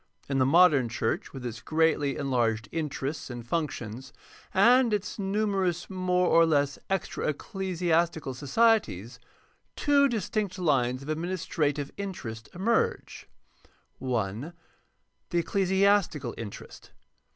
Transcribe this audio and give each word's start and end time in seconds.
In 0.27 0.39
the 0.39 0.47
modern 0.47 0.89
church, 0.89 1.31
with 1.31 1.45
its 1.45 1.61
greatly 1.61 2.13
PR.\CTICAL 2.15 2.23
THEOLOGY 2.31 2.57
595 2.65 2.65
enlarged 2.65 2.69
interests 2.71 3.29
and 3.29 3.47
functions, 3.47 4.13
and 4.51 4.93
its 4.95 5.19
numerous 5.19 5.89
more 5.91 6.25
or 6.27 6.43
less 6.47 6.79
extra 6.89 7.27
ecclesiastical 7.27 8.33
societies, 8.33 9.19
two 9.75 10.07
distinct 10.09 10.57
lines 10.57 11.03
of 11.03 11.07
adminis 11.07 11.47
trative 11.47 11.91
interest 11.97 12.49
emerge: 12.55 13.27
1. 13.99 14.53
The 15.29 15.37
ecclesiastical 15.37 16.33
interest. 16.35 16.89